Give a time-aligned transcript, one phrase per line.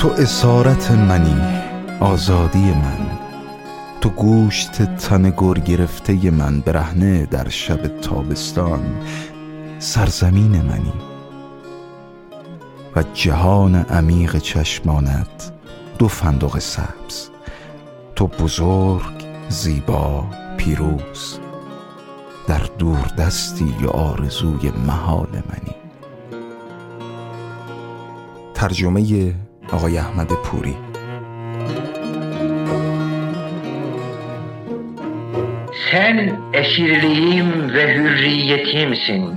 [0.00, 1.40] تو اسارت منی
[2.00, 3.18] آزادی من.
[4.00, 8.80] تو گوشت تن گر گرفته من برهنه در شب تابستان.
[9.78, 10.92] سرزمین منی
[12.96, 15.52] و جهان عمیق چشمانت
[15.98, 17.28] دو فندق سبز.
[18.16, 20.24] تو بزرگ زیبا
[20.56, 21.38] پیروز.
[22.46, 25.74] در دور دستی و آرزوی محال منی.
[28.54, 29.34] ترجمه
[29.71, 30.75] آقای احمد پوری
[35.91, 39.35] Sen esirliğim ve hürriyetimsin.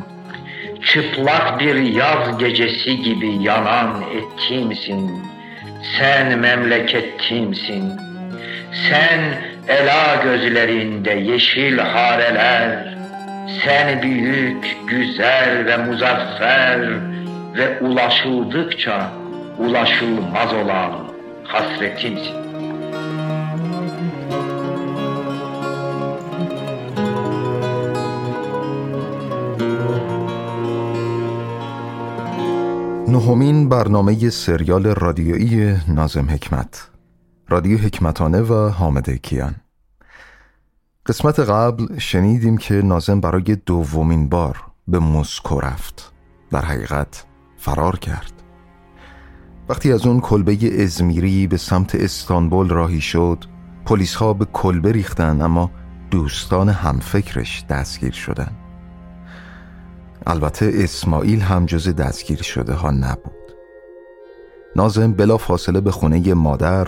[0.87, 5.23] Çıplak bir yaz gecesi gibi yanan ettimsin.
[5.99, 7.93] Sen memleketimsin.
[8.91, 9.21] Sen
[9.69, 12.95] ela gözlerinde yeşil hareler.
[13.65, 16.81] Sen büyük, güzel ve muzaffer
[17.57, 19.11] ve ulaşıldıkça
[19.60, 20.92] ulaşılmaz olan
[21.44, 22.44] hasretimsin.
[33.08, 36.90] نهمین برنامه سریال رادیویی نازم حکمت.
[37.50, 39.56] رادیو حکمتانه و حامد کیان.
[41.06, 44.58] قسمت قبل شنیدیم که نازم برای دومین بار
[44.88, 46.12] به مسکو رفت.
[46.52, 47.26] در حقیقت
[47.58, 48.33] فرار کرد.
[49.70, 53.46] وقتی از اون کلبه ازمیری به سمت استانبول راهی شد
[53.86, 55.72] پلیس ها به کلبه ریختن اما
[56.12, 58.52] دوستان همفکرش دستگیر شدن.
[60.28, 63.34] البته اسماعیل هم جز دستگیر شده ها نبود.
[64.76, 66.88] نازم بلا فاصله به خونه مادر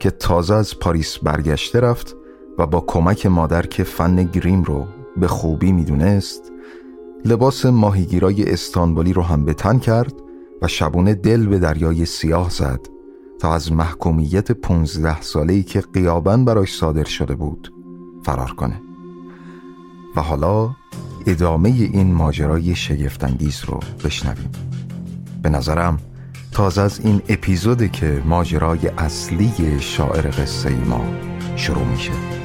[0.00, 2.16] که تازه از پاریس برگشته رفت
[2.58, 6.52] و با کمک مادر که فن گریم رو به خوبی می‌دونست
[7.24, 10.12] لباس ماهیگیرای استانبولی رو هم به تن کرد
[10.62, 12.80] و شبونه دل به دریای سیاه زد
[13.40, 17.72] تا از محکومیت پونزده ساله‌ای که قیابن براش صادر شده بود
[18.24, 18.82] فرار کنه.
[20.16, 20.70] و حالا
[21.26, 24.50] ادامه این ماجرای شگفتانگیز رو بشنویم.
[25.42, 25.98] به نظرم
[26.52, 31.04] تازه از این اپیزوده که ماجرای اصلی شاعر قصه ما
[31.56, 32.39] شروع میشه.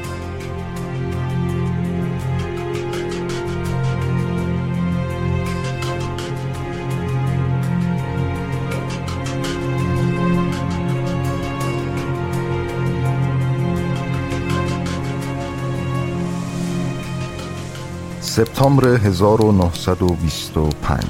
[18.35, 21.03] سپتامبر 1925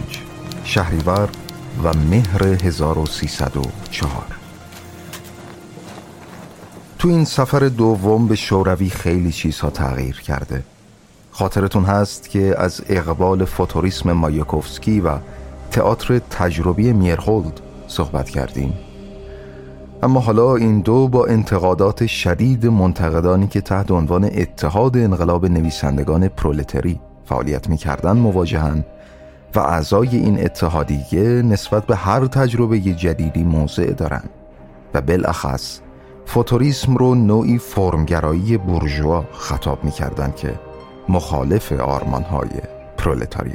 [0.63, 1.29] شهریور
[1.83, 4.11] و مهر 1304
[6.99, 10.63] تو این سفر دوم به شوروی خیلی چیزها تغییر کرده.
[11.31, 15.17] خاطرتون هست که از اقبال فوتوریسم مایاکوفسکی و
[15.71, 18.73] تئاتر تجربی میرهولد صحبت کردیم.
[20.03, 26.99] اما حالا این دو با انتقادات شدید منتقدانی که تحت عنوان اتحاد انقلاب نویسندگان پرولتری
[27.25, 28.85] فعالیت می‌کردن مواجهن
[29.55, 34.23] و اعضای این اتحادیه نسبت به هر تجربه جدیدی موضع دارن
[34.93, 35.79] و بالاخص
[36.25, 40.59] فوتوریسم رو نوعی فرمگرایی بورژوا خطاب می‌کردن که
[41.09, 42.49] مخالف آرمانهای
[42.97, 43.51] پرولتاری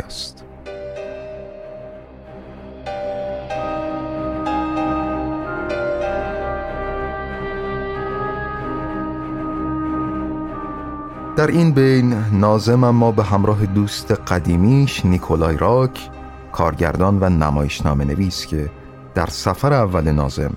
[11.40, 16.10] در این بین نازم اما به همراه دوست قدیمیش نیکولای راک
[16.52, 18.70] کارگردان و نمایشنامه نویس که
[19.14, 20.52] در سفر اول نازم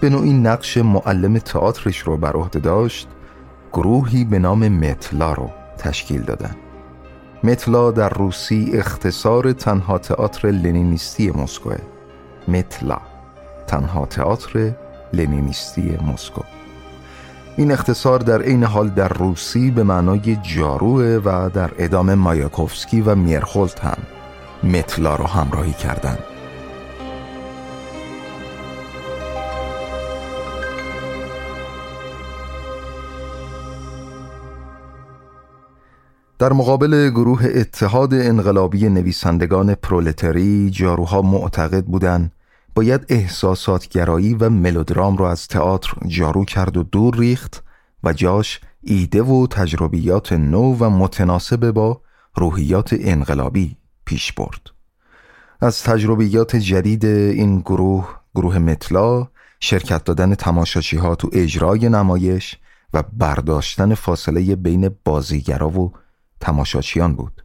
[0.00, 3.08] به نوعی نقش معلم تئاترش رو بر عهده داشت
[3.72, 6.56] گروهی به نام متلا رو تشکیل دادن.
[7.44, 11.70] متلا در روسی اختصار تنها تئاتر لنینیستی مسکو
[12.48, 12.98] متلا
[13.66, 14.72] تنها تئاتر
[15.12, 16.42] لنینیستی مسکو.
[17.56, 23.14] این اختصار در عین حال در روسی به معنای جاروه و در ادامه مایاکوفسکی و
[23.14, 23.98] میرخولت هم
[24.62, 26.18] متلا رو همراهی کردند.
[36.38, 42.32] در مقابل گروه اتحاد انقلابی نویسندگان پرولتری جاروها معتقد بودند
[42.74, 47.64] باید احساسات گرایی و ملودرام رو از تئاتر جارو کرد و دور ریخت
[48.04, 52.00] و جاش ایده و تجربیات نو و متناسب با
[52.34, 54.70] روحیات انقلابی پیش برد.
[55.60, 59.28] از تجربیات جدید این گروه گروه متلا
[59.60, 62.58] شرکت دادن تماشاچی ها تو اجرای نمایش
[62.94, 65.92] و برداشتن فاصله بین بازیگرا و
[66.40, 67.44] تماشاچیان بود.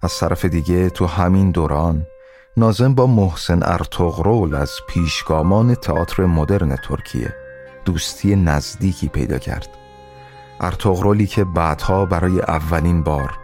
[0.00, 2.06] از طرف دیگه تو همین دوران
[2.58, 7.34] نازم با محسن ارتغرول از پیشگامان تئاتر مدرن ترکیه
[7.84, 9.68] دوستی نزدیکی پیدا کرد.
[10.60, 13.38] ارتغرولی که بعدها برای اولین بار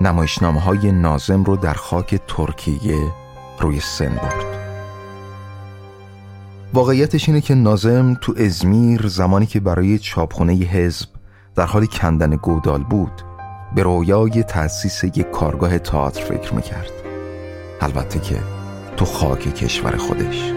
[0.00, 3.12] نمایشنامه های نازم رو در خاک ترکیه
[3.60, 4.44] روی سن برد.
[6.74, 11.08] واقعیتش اینه که نازم تو ازمیر زمانی که برای چاپخونه حزب
[11.54, 13.22] در حال کندن گودال بود
[13.74, 16.92] به رویای تأسیس یک کارگاه تئاتر فکر می‌کرد.
[17.80, 18.57] البته که
[18.98, 20.52] تو خاک کشور خودش.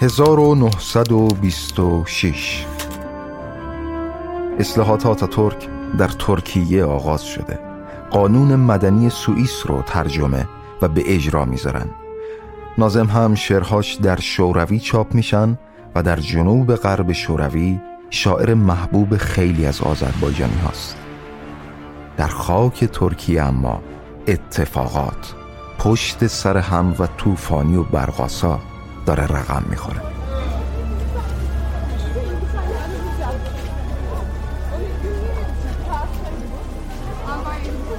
[0.00, 2.66] 1926
[4.58, 5.68] اصلاحات آتاتورک
[5.98, 7.58] در ترکیه آغاز شده.
[8.10, 10.48] قانون مدنی سوئیس رو ترجمه
[10.82, 11.86] و به اجرا می‌ذارن.
[12.78, 15.58] نازم هم شعرهاش در شوروی چاپ میشن
[15.94, 17.80] و در جنوب غرب شوروی
[18.10, 20.96] شاعر محبوب خیلی از آذربایجانی هاست.
[22.16, 23.82] در خاک ترکیه اما
[24.26, 25.34] اتفاقات
[25.78, 28.60] پشت سر هم و طوفانی و برقاسا
[29.06, 30.00] داره رقم می‌خوره.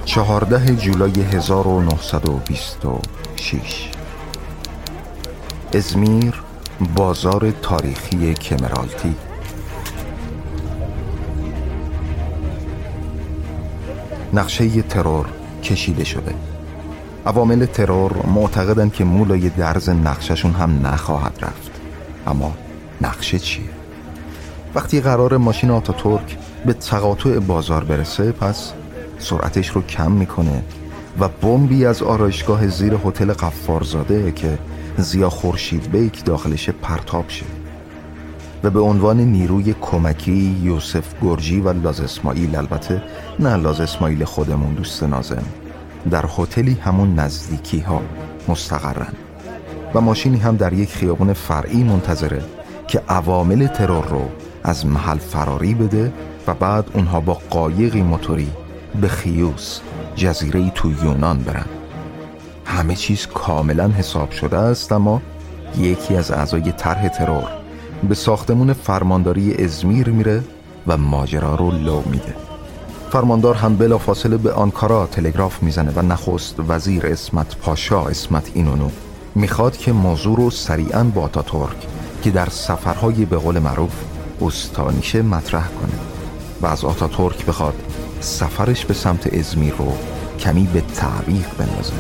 [0.06, 3.92] چهارده جولای 1926
[5.74, 6.42] ازمیر
[6.96, 9.16] بازار تاریخی کمرالتی
[14.34, 15.26] نقشه ترور
[15.64, 16.34] کشیده شده.
[17.26, 21.72] عوامل ترور معتقدن که مولای درز نقششون هم نخواهد رفت.
[22.28, 22.54] اما
[23.02, 23.70] نقشه چیه؟
[24.76, 28.74] وقتی قرار ماشین آتاتورک به تقاطع بازار برسه پس
[29.20, 30.64] سرعتش رو کم می‌کنه
[31.20, 34.58] و بمبی از آرایشگاه زیر هتل قفارزاده که
[34.98, 37.46] زیا خورشید بیک داخلش پرتاب شه.
[38.64, 43.04] و به عنوان نیروی کمکی یوسف گرجی و لاز اسماعیل البته
[43.40, 45.44] نه لاز اسماعیل خودمون دوست نازم.
[46.12, 48.02] در هتلی همون نزدیکی ها
[48.48, 49.14] مستقرن.
[49.94, 52.44] و ماشینی هم در یک خیابون فرعی منتظره
[52.88, 54.30] که عوامل ترور رو
[54.64, 56.14] از محل فراری بده
[56.48, 58.52] و بعد اونها با قایقی موتوری
[59.02, 59.80] به خیوس
[60.16, 61.66] جزیره تو یونان برن.
[62.66, 65.22] همه چیز کاملا حساب شده است اما
[65.78, 67.59] یکی از اعضای طرح ترور
[68.04, 70.44] به ساختمون فرمانداری ازمیر میره
[70.88, 72.36] و ماجرا رو لو میده.
[73.12, 78.90] فرماندار هم بلا فاصله به آنکارا تلگراف می‌زنه و نخست وزیر اسمت پاشا اسمت اینونو
[79.36, 81.88] می‌خواد که موضوع رو سریعا با آتاتورک
[82.24, 83.94] که در سفرهای به قول معروف
[84.42, 86.00] استانیشه مطرح کنه.
[86.62, 87.84] و از آتاتورک بخواد
[88.20, 89.94] سفرش به سمت ازمیر رو
[90.40, 91.94] کمی به تعویق بندازه.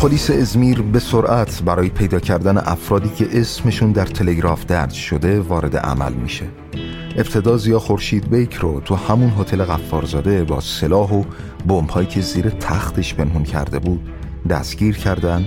[0.00, 5.76] پلیس ازمیر به سرعت برای پیدا کردن افرادی که اسمشون در تلگراف درج شده وارد
[5.76, 6.44] عمل میشه.
[7.16, 11.24] ابتدا زیا خورشید بیک رو تو همون هتل غفارزاده با سلاح و
[11.66, 14.00] بمب‌هایی که زیر تختش پنهون کرده بود
[14.50, 15.46] دستگیر کردن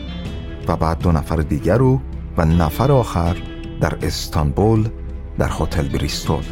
[0.68, 2.02] و بعد دو نفر دیگر رو
[2.38, 3.38] و نفر آخر
[3.82, 4.90] در استانبول
[5.38, 6.44] در هتل بریستول.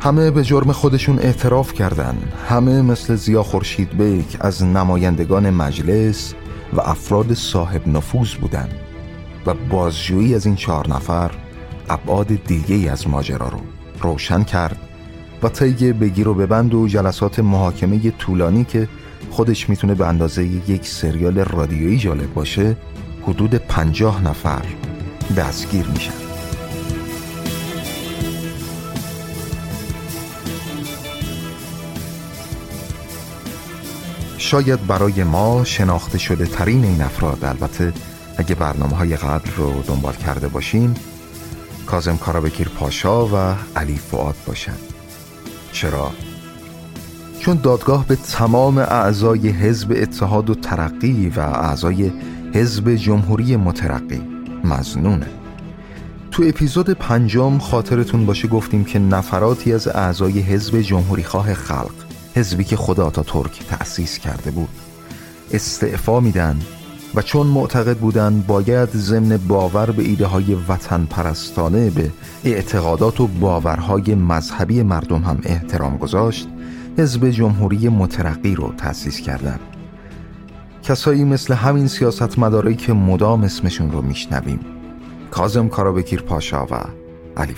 [0.00, 2.18] همه به جرم خودشون اعتراف کردن.
[2.48, 6.34] همه مثل زیا خورشید بیک از نمایندگان مجلس
[6.72, 8.74] و افراد صاحب نفوذ بودند
[9.46, 11.30] و بازجویی از این چهار نفر
[11.88, 13.58] ابعاد دیگه از ماجرا رو
[14.02, 14.76] روشن کرد
[15.42, 18.88] و طی بگیر و ببند و جلسات محاکمه طولانی که
[19.30, 22.76] خودش می‌تونه به اندازه یک سریال رادیویی جالب باشه
[23.22, 24.62] حدود پنجاه نفر
[25.36, 26.17] دستگیر میشن.
[34.48, 37.44] شاید برای ما شناخته شده ترین این افراد.
[37.44, 37.92] البته
[38.36, 40.94] اگه برنامه های قبل رو دنبال کرده باشیم
[41.86, 44.74] کازم کارابکیر پاشا و علی فعاد باشن.
[45.72, 46.10] چرا؟
[47.40, 52.12] چون دادگاه به تمام اعضای حزب اتحاد و ترقی و اعضای
[52.54, 54.22] حزب جمهوری مترقی
[54.64, 55.26] مزنونه
[56.30, 62.07] تو اپیزود پنجم خاطرتون باشه گفتیم که نفراتی از اعضای حزب جمهوری خواه خلق
[62.38, 64.68] حزبی که خدا تا ترک تأسیس کرده بود.
[65.52, 66.58] استعفا میدن
[67.14, 72.10] و چون معتقد بودن باید ضمن باور به ایده های وطن پرستانه به
[72.44, 76.48] اعتقادات و باورهای مذهبی مردم هم احترام گذاشت
[76.98, 79.58] حزب جمهوری مترقی رو تأسیس کردن.
[80.82, 84.60] کسایی مثل همین سیاست مداری که مدام اسمشون رو میشنویم.
[85.30, 86.84] کازم کارابکیر پاشا و
[87.36, 87.54] علی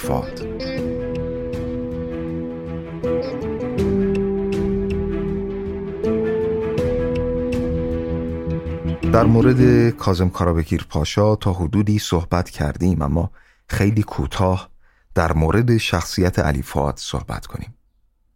[9.13, 13.31] در مورد کازم کارابکیر پاشا تا حدودی صحبت کردیم اما
[13.67, 14.71] خیلی کوتاه
[15.15, 17.75] در مورد شخصیت علی فعاد صحبت کنیم.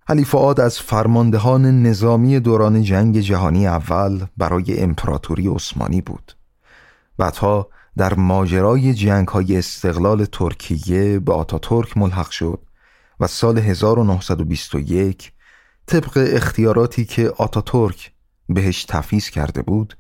[0.08, 6.36] علی فعاد از فرماندهان نظامی دوران جنگ جهانی اول برای امپراتوری عثمانی بود
[7.18, 12.60] بعدها در ماجرای جنگ های استقلال ترکیه به آتاتورک ملحق شد
[13.20, 15.32] و سال 1921
[15.86, 18.12] طبق اختیاراتی که آتاتورک
[18.48, 19.96] بهش تفیز کرده بود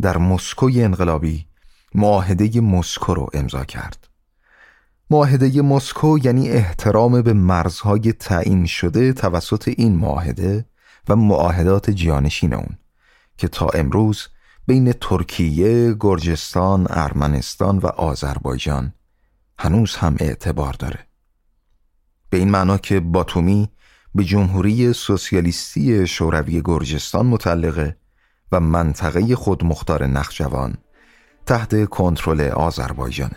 [0.00, 1.46] در مسکوی انقلابی
[1.94, 4.08] معاهده مسکو رو امضا کرد.
[5.10, 10.66] معاهده مسکو یعنی احترام به مرزهای تعیین شده توسط این معاهده
[11.08, 12.78] و معاهدات جانشین اون
[13.38, 14.28] که تا امروز
[14.66, 18.92] بین ترکیه، گرجستان، ارمنستان و آذربایجان
[19.58, 20.98] هنوز هم اعتبار داره.
[22.30, 23.70] به این معنا که باتومی
[24.14, 27.96] به جمهوری سوسیالیستی شوروی گرجستان متعلقه
[28.52, 30.74] و منطقه خودمختار نخجوان
[31.46, 33.36] تحت کنترل آذربایجانه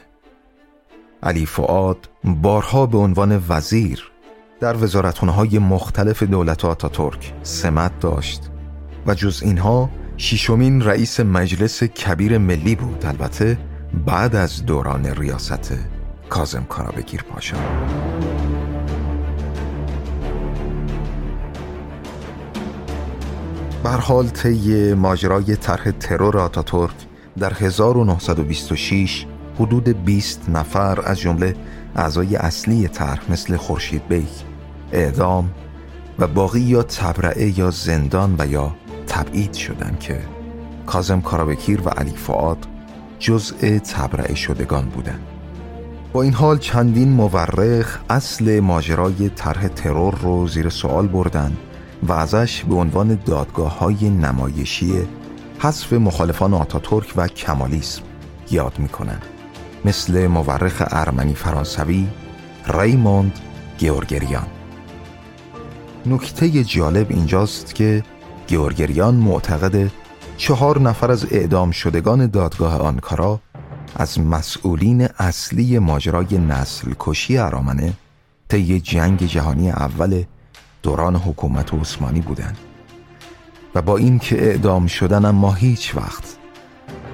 [1.24, 4.12] علی فعاد بارها به عنوان وزیر
[4.60, 8.52] در وزارتخانه‌های مختلف دولت آتاتورک سمت داشت
[9.08, 13.58] و جز اینها شیشمین رئیس مجلس کبیر ملی بود البته
[14.06, 15.74] بعد از دوران ریاست
[16.30, 17.58] کازم کارابگیر پاشا
[23.84, 26.96] بر حال طی ماجرای طرح ترور آتاتورک
[27.38, 29.26] در 1926
[29.60, 31.56] حدود 20 نفر از جمله
[31.96, 34.30] اعضای اصلی طرح مثل خورشید بیک
[34.92, 35.52] اعدام
[36.20, 38.76] و باقی یا تبرعه یا زندان و یا
[39.08, 40.20] تبعید شدن که
[40.86, 42.58] کازم کارابکیر و علی فعاد
[43.20, 45.22] جزء تبرعه شدگان بودند.
[46.14, 51.58] با این حال چندین مورخ اصل ماجرای طرح ترور رو زیر سوال بردن
[52.04, 54.94] و ازش به عنوان دادگاه های نمایشی
[55.60, 58.02] حذف مخالفان آتاتورک و کمالیسم
[58.52, 59.22] یاد می‌کنن
[59.86, 62.08] مثل مورخ ارمنی فرانسوی
[62.68, 63.40] ریموند
[63.78, 64.48] گیورگریان.
[66.06, 68.04] نکته جالب اینجاست که
[68.48, 69.92] گیورگریان معتقد
[70.38, 73.40] چهار نفر از اعدام شدگان دادگاه آنکارا
[73.96, 77.94] از مسئولین اصلی ماجرای نسل کشی ارامنه
[78.50, 80.24] طی جنگ جهانی اول
[80.84, 82.58] دوران حکومت عثمانی بودند
[83.76, 86.38] و با این که اعدام شدن اما هیچ وقت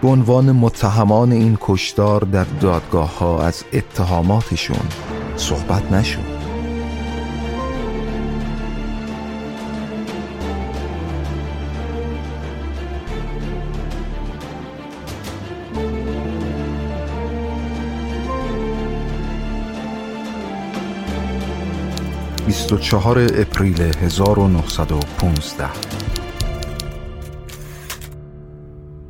[0.01, 4.87] به عنوان متهمان این کشدار در دادگاه ها از اتهاماتشون
[5.35, 6.34] صحبت نشد.
[22.55, 25.69] 24 اپریل 1915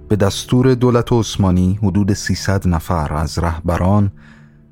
[0.08, 4.12] به دستور دولت عثمانی حدود 300 نفر از رهبران،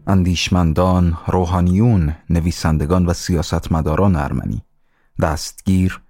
[0.07, 4.61] اندیشمندان، روحانیون، نویسندگان و سیاستمداران ارمنی
[5.21, 6.01] دستگیر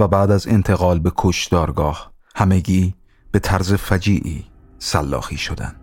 [0.00, 2.94] و بعد از انتقال به کشدارگاه همگی
[3.32, 4.44] به طرز فجیعی
[4.78, 5.76] سلاخی شدند.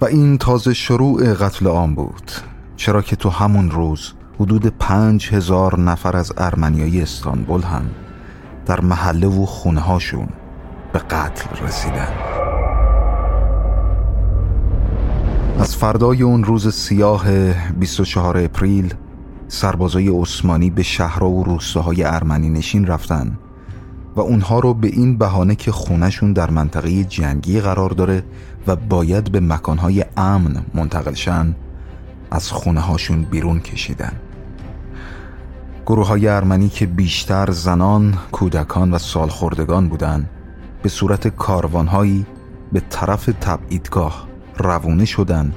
[0.00, 2.32] و این تازه شروع قتل عام بود
[2.76, 7.90] چرا که تو همون روز حدود پنج هزار نفر از ارمنیای استانبول هم
[8.66, 10.28] در محله و خونه هاشون
[10.92, 12.08] به قتل رسیدن.
[15.58, 17.24] از فردای اون روز سیاه
[17.78, 18.94] 24 اپریل
[19.48, 23.38] سربازای عثمانی به شهرها و روستاهای ارمنی نشین رفتن
[24.16, 28.24] و اونها رو به این بهانه که خونشون در منطقه جنگی قرار داره
[28.66, 31.54] و باید به مکانهای امن منتقل شن
[32.30, 34.12] از خونه هاشون بیرون کشیدن.
[35.86, 40.30] گروه های ارمنی که بیشتر زنان، کودکان و سالخوردگان بودند
[40.82, 42.26] به صورت کاروانهایی
[42.72, 45.54] به طرف تبعیدگاه روونه شدند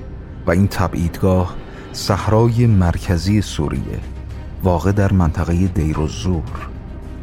[0.48, 1.56] و این تبعیدگاه
[1.92, 4.00] صحرای مرکزی سوریه
[4.64, 6.70] واقع در منطقه دیر و زور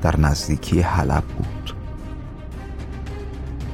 [0.02, 1.74] در نزدیکی حلب بود.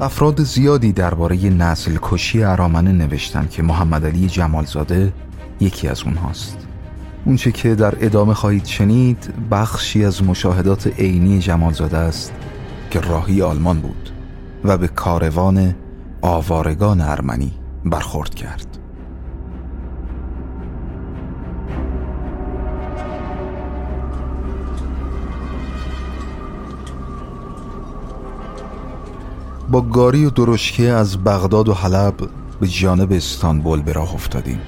[0.00, 5.12] افراد زیادی درباره نسل کشی ارامنه نوشتن که محمد علی جمالزاده
[5.60, 6.65] یکی از اونهاست.
[7.26, 12.32] اونچه که در ادامه خواهید شنید بخشی از مشاهدات عینی جمالزاده است
[12.90, 14.10] که راهی آلمان بود
[14.64, 15.74] و به کاروان
[16.22, 17.52] آوارگان ارمنی
[17.84, 18.66] برخورد کرد.
[29.70, 32.14] با گاری و درشکه از بغداد و حلب
[32.60, 34.60] به جانب استانبول به راه افتادیم.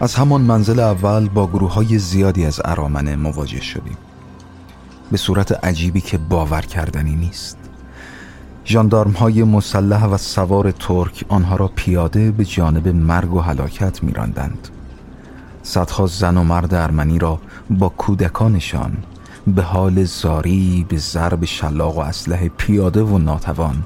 [0.00, 3.96] از همان منزل اول با گروه های زیادی از ارامنه مواجه شدیم.
[5.10, 7.58] به صورت عجیبی که باور کردنی نیست.
[8.64, 14.68] جاندارم های مسلح و سوار ترک آنها را پیاده به جانب مرگ و هلاکت میراندند.
[15.62, 17.40] صدها زن و مرد ارمنی را
[17.70, 18.96] با کودکانشان
[19.46, 23.84] به حال زاری به ضرب شلاق و اسلحه پیاده و ناتوان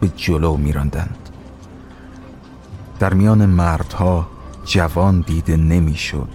[0.00, 1.28] به جلو میراندند.
[2.98, 4.33] در میان مردها
[4.64, 6.28] جوان دیده نمی‌شد.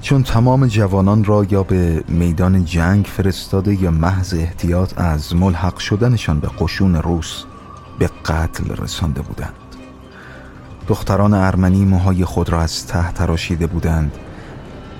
[0.00, 6.40] چون تمام جوانان را یا به میدان جنگ فرستاده یا محض احتیاط از ملحق شدنشان
[6.40, 7.44] به قشون روس
[7.98, 9.54] به قتل رسانده بودند.
[10.88, 14.12] دختران ارمنی موهای خود را از ته تراشیده بودند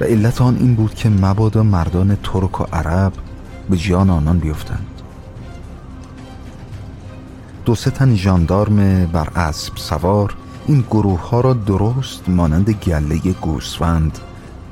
[0.01, 3.13] و علت آن این بود که مبادا مردان ترک و عرب
[3.71, 4.87] به جان آنان بیفتند.
[7.65, 10.35] دو سه تن ژاندارم بر اسب سوار
[10.69, 14.19] این گروه ها را درست مانند گله گوسفند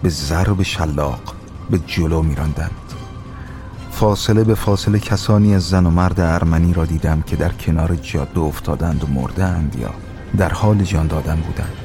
[0.03, 1.35] به ضرب شلاق
[1.71, 2.71] به جلو میراندند.
[3.91, 8.41] فاصله به فاصله کسانی از زن و مرد ارمنی را دیدم که در کنار جاده
[8.41, 9.91] افتادند و مردند یا
[10.37, 11.77] در حال جان دادن بودند.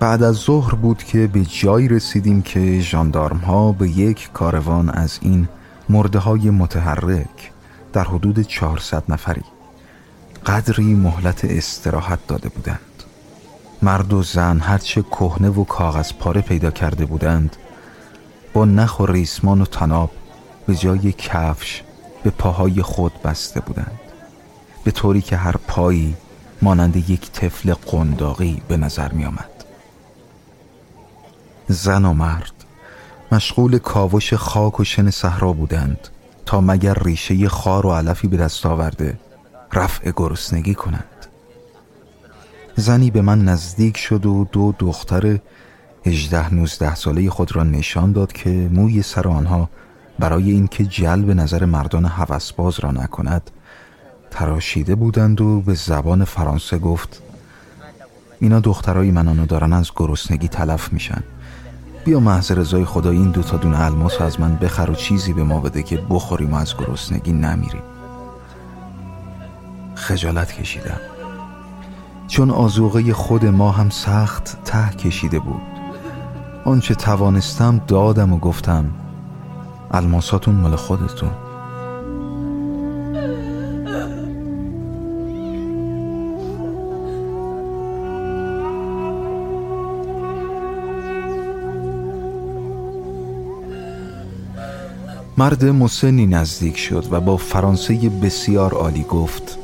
[0.00, 5.18] بعد از ظهر بود که به جایی رسیدیم که جاندارم ها به یک کاروان از
[5.22, 5.48] این
[5.88, 7.52] مرده های متحرک
[7.92, 9.42] در حدود 400 نفری
[10.46, 12.80] قدری مهلت استراحت داده بودند
[13.82, 17.56] مرد و زن هرچه کهنه و کاغذ پاره پیدا کرده بودند
[18.52, 20.10] با نخ و ریسمان و تناب
[20.66, 21.82] به جای کفش
[22.22, 24.00] به پاهای خود بسته بودند
[24.84, 26.16] به طوری که هر پایی
[26.62, 29.64] مانند یک طفل قنداقی به نظر می آمد.
[31.68, 32.52] زن و مرد
[33.32, 36.08] مشغول کاوش خاک و شن صحرا بودند
[36.46, 39.18] تا مگر ریشه خار و علفی به دست آورده
[39.72, 41.04] رفع گرسنگی کنند.
[42.76, 45.38] زنی به من نزدیک شد و دو دختر
[46.06, 49.68] هجده نوزده ساله خود را نشان داد که موی سر آنها
[50.18, 53.50] برای اینکه جلب نظر مردان هوسباز را نکند
[54.30, 57.22] تراشیده بودند و به زبان فرانسه گفت
[58.40, 61.22] اینا دخترای منانو دارن از گرسنگی تلف میشن.
[62.04, 65.60] بیا محض رضای خدا این دوتا دون الماس از من بخر و چیزی به ما
[65.60, 67.82] بده که بخوریم و از گرسنگی نمیریم.
[70.00, 71.00] خجالت کشیدم.
[72.28, 75.60] چون آزوغه خود ما هم سخت ته کشیده بود.
[76.64, 78.84] آنچه توانستم دادم و گفتم
[79.90, 81.30] الماساتون مال خودتون.
[95.38, 99.58] مرد مسنی نزدیک شد و با فرانسه بسیار عالی گفت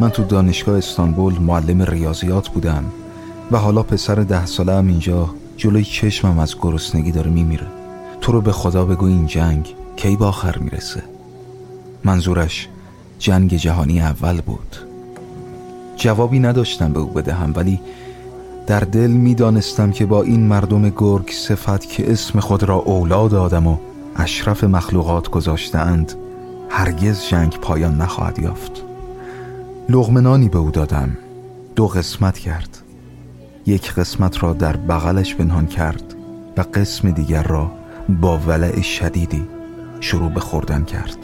[0.00, 2.84] من تو دانشگاه استانبول معلم ریاضیات بودم
[3.50, 7.66] و حالا پسر ده ساله هم اینجا جلوی چشمم از گرسنگی داره میمیره.
[8.20, 11.02] تو رو به خدا بگو این جنگ کی با آخر می‌رسه؟
[12.04, 12.68] منظورش
[13.18, 14.76] جنگ جهانی اول بود.
[15.96, 17.80] جوابی نداشتم به او بدهم ولی
[18.66, 23.66] در دل می‌دانستم که با این مردم گرگ صفت که اسم خود را اولاد آدم
[23.66, 23.76] و
[24.16, 26.12] اشرف مخلوقات گذاشتهاند
[26.70, 28.87] هرگز جنگ پایان نخواهد یافت.
[29.90, 31.16] لغمنانی به او دادم.
[31.76, 32.78] دو قسمت کرد.
[33.66, 36.14] یک قسمت را در بغلش پنهان کرد
[36.56, 37.70] و قسم دیگر را
[38.20, 39.48] با ولع شدیدی
[40.00, 41.16] شروع به خوردن کرد.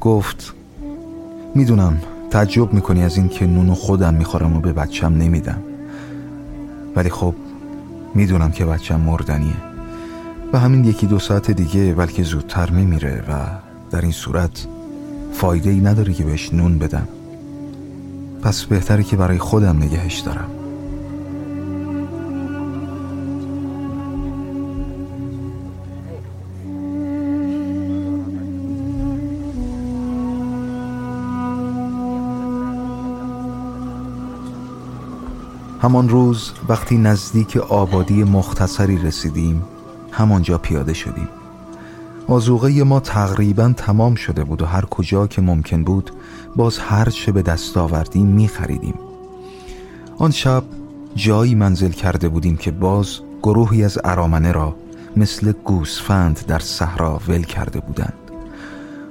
[0.00, 0.54] گفت
[1.54, 1.98] می‌دونم
[2.30, 5.62] تعجب می‌کنی از این که نونو خودم می‌خورم و به بچم نمیدم.
[6.96, 7.34] ولی خب
[8.14, 9.56] می‌دونم که بچم مردنیه.
[10.52, 13.46] و همین یکی دو ساعت دیگه بلکه زودتر میمیره و
[13.90, 14.66] در این صورت
[15.36, 17.08] فایده ای نداره که بهش نون بدم.
[18.42, 20.50] پس بهتره که برای خودم نگهش دارم.
[35.82, 39.62] همان روز وقتی نزدیک آبادی مختصری رسیدیم
[40.10, 41.28] همانجا پیاده شدیم.
[42.28, 46.10] آزوغه ما تقریبا تمام شده بود و هر کجا که ممکن بود
[46.56, 48.94] باز هر چه به دست آوردیم می خریدیم.
[50.18, 50.64] آن شب
[51.14, 54.76] جایی منزل کرده بودیم که باز گروهی از ارامنه را
[55.16, 58.18] مثل گوسفند در صحرا ول کرده بودند.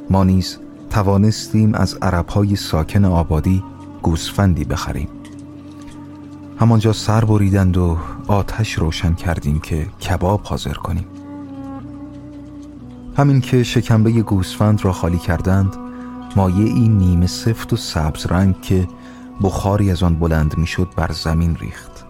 [0.09, 0.57] ما نیز
[0.89, 3.63] توانستیم از عربهای ساکن آبادی
[4.01, 5.07] گوسفندی بخریم.
[6.59, 7.97] همانجا سر بریدند و
[8.27, 11.05] آتش روشن کردیم که کباب حاضر کنیم.
[13.17, 15.75] همین که شکمبه گوسفند را خالی کردند
[16.35, 18.87] مایه این نیمه سفت و سبز رنگ که
[19.41, 22.05] بخاری از آن بلند می‌شد بر زمین ریخت.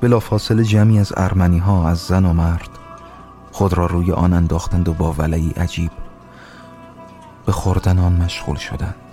[0.00, 2.68] بلافاصله جمعی از ارمنی ها از زن و مرد
[3.52, 5.90] خود را روی آن انداختند و با ولعی عجیب
[7.46, 9.07] به خوردن آن مشغول شدند.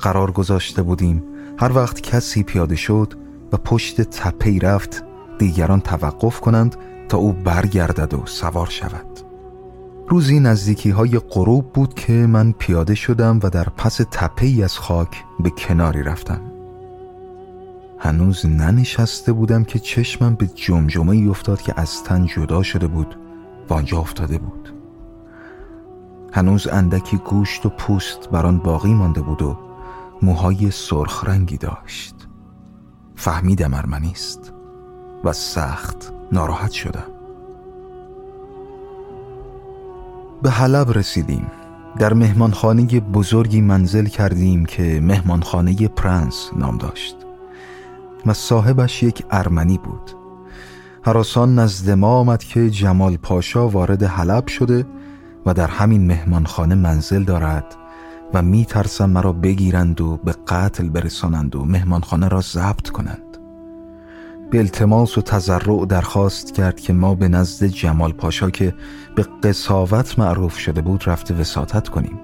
[0.00, 1.22] قرار گذاشته بودیم.
[1.58, 3.14] هر وقت کسی پیاده شد
[3.52, 5.04] و پشت تپهی رفت
[5.38, 6.76] دیگران توقف کنند
[7.08, 9.06] تا او برگردد و سوار شود.
[10.08, 15.24] روزی نزدیکی های غروب بود که من پیاده شدم و در پس تپهی از خاک
[15.40, 16.40] به کناری رفتم.
[17.98, 23.16] هنوز ننشسته بودم که چشمم به جمجمه ای افتاد که از تن جدا شده بود
[23.70, 24.74] و آنجا افتاده بود.
[26.32, 29.67] هنوز اندکی گوشت و پوست بر آن باقی مانده بود و
[30.22, 32.14] موهای سرخ رنگی داشت.
[33.16, 34.52] فهمیدم ارمنی است
[35.24, 37.06] و سخت ناراحت شدم.
[40.42, 41.46] به حلب رسیدیم.
[41.98, 47.16] در مهمانخانه بزرگی منزل کردیم که مهمانخانه پرنس نام داشت.
[48.26, 50.10] و صاحبش یک ارمنی بود.
[51.02, 54.86] حراسان نزد ما آمد که جمال پاشا وارد حلب شده
[55.46, 57.77] و در همین مهمانخانه منزل دارد
[58.34, 63.22] و می ترسم مرا بگیرند و به قتل برسانند و مهمانخانه را ضبط کنند.
[64.50, 68.74] به التماس و تضرع درخواست کرد که ما به نزد جمال پاشا که
[69.16, 72.20] به قصاوت معروف شده بود رفته وساطت کنیم.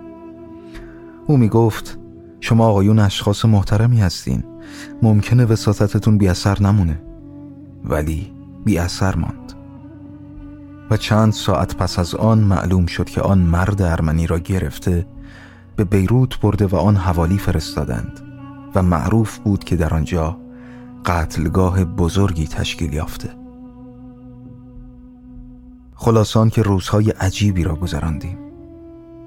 [1.26, 1.98] او می گفت
[2.40, 4.44] شما آقایون اشخاص محترمی هستین.
[5.02, 7.02] ممکنه وساطتتون بی اثر نمونه.
[7.84, 8.32] ولی
[8.64, 9.52] بی اثر ماند.
[10.90, 15.06] و چند ساعت پس از آن معلوم شد که آن مرد ارمنی را گرفته
[15.76, 18.20] به بیروت برده و آن حوالی فرستادند
[18.74, 20.38] و معروف بود که در آنجا
[21.04, 23.30] قتلگاه بزرگی تشکیل یافته.
[25.94, 28.38] خلاصان که روزهای عجیبی را گذراندیم.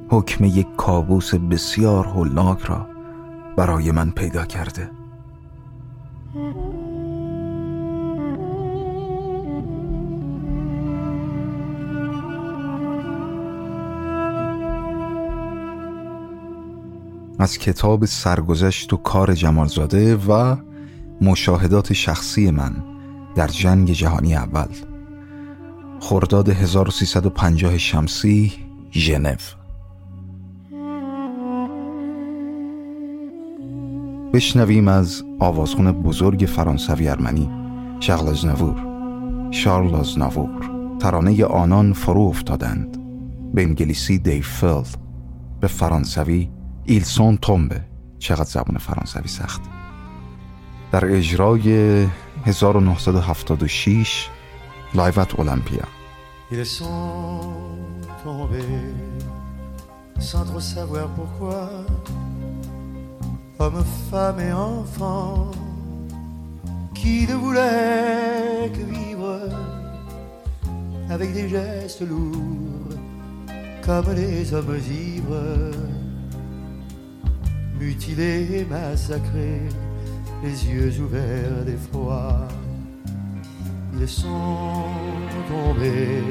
[0.10, 2.88] حکم یک کابوس بسیار هولناک را
[3.58, 4.92] برای من پیدا کرده.
[17.40, 20.56] از کتاب سرگذشت و کار جمالزاده و
[21.22, 22.84] مشاهدات شخصی من
[23.36, 24.68] در جنگ جهانی اول.
[26.00, 28.54] خرداد 1350 شمسی
[28.92, 29.36] ژنو.
[34.34, 37.50] بشنویم از آوازخون بزرگ فرانسوی ارمنی
[38.00, 38.88] شغل نوور.
[39.52, 40.50] شارل نوور.
[41.00, 42.98] ترانه آنان فرو افتادند.
[43.54, 44.84] به انگلیسی دی فل
[45.62, 46.50] به فرانسوی
[46.90, 47.82] ایلسون تومبه
[48.20, 49.62] چقدر زبان فرانسوی سخت
[50.92, 52.08] در اجرای
[52.46, 54.30] 1976
[54.94, 55.88] لایوت اولمپیا
[56.50, 57.42] Ils sont
[58.24, 58.86] tombés
[60.30, 61.70] sans trop savoir pourquoi,
[63.60, 65.52] hommes, femmes et enfants,
[66.96, 69.40] qui ne voulaient que vivre
[71.10, 72.94] avec des gestes lourds
[73.88, 75.72] comme les hommes ivres,
[77.80, 79.62] mutilés et massacrés
[80.44, 82.48] les yeux ouverts d'effroi.
[84.00, 84.86] Ils sont
[85.50, 86.24] tombés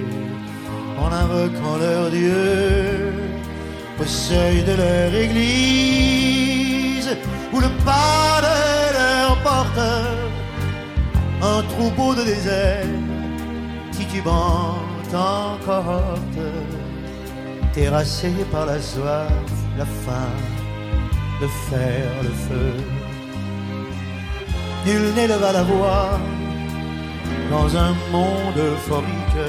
[0.99, 3.13] en invoquant leur Dieu
[4.01, 7.11] au seuil de leur église
[7.53, 8.57] ou le pas de
[8.99, 9.81] leur porte,
[11.43, 12.87] un troupeau de désert
[13.93, 14.77] titubant
[15.15, 16.41] en cohorte,
[17.73, 19.33] terrassé par la soif,
[19.79, 20.31] la faim
[21.41, 22.97] de faire le feu
[24.87, 26.11] nul n'éleva la voix
[27.51, 29.47] dans un monde euphorique,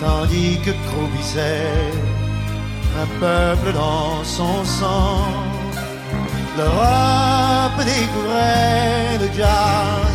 [0.00, 1.92] tandis que croupissait
[3.02, 5.24] un peuple dans son sang.
[6.56, 10.14] L'Europe découvrait le jazz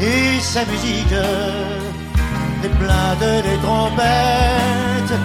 [0.00, 1.20] et sa musique,
[2.62, 5.16] les plaintes des trompettes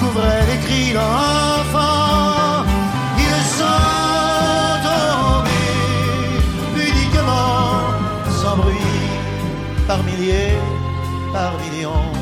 [0.00, 2.53] couvraient les cris d'enfants.
[9.86, 10.58] Par milliers,
[11.32, 12.12] par millions,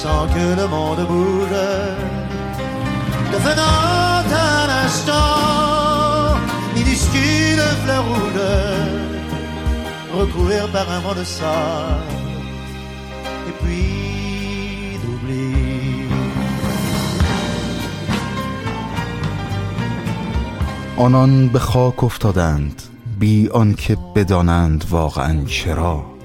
[0.00, 1.66] sans que le monde bouge,
[3.34, 4.22] devenant
[4.54, 6.36] un instant
[6.76, 8.50] minuscule fleur rouge,
[10.20, 12.14] recouvert par un vent de sable,
[13.48, 15.78] et puis d'oubli.
[20.96, 22.82] آنان به خاک افتادند
[23.18, 26.17] بی آنکه بدانند واقعا چرا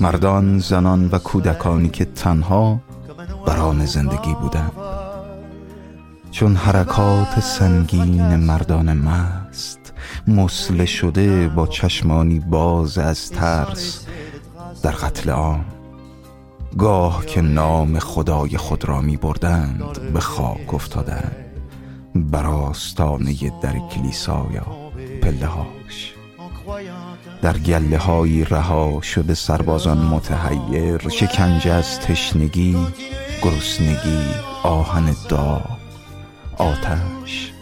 [0.00, 2.80] مردان زنان و کودکانی که تنها
[3.46, 4.72] بران زندگی بودند.
[6.30, 9.92] چون حرکات سنگین مردان مست
[10.28, 14.06] مسله شده با چشمانی باز از ترس
[14.82, 15.64] در قتل عام.
[16.78, 21.36] گاه که نام خدای خود را می بردند به خاک افتادند.
[22.14, 24.66] بر آستانه در کلیسا یا
[25.22, 26.17] پله هاش.
[27.42, 32.76] در گله های رها شده سربازان متحیر شکنجه از تشنگی
[33.42, 34.24] گرسنگی
[34.62, 35.62] آهن دا
[36.56, 37.52] آتش.